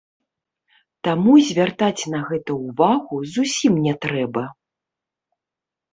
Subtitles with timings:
[1.07, 4.43] Таму звяртаць на гэта ўвагу зусім не трэба.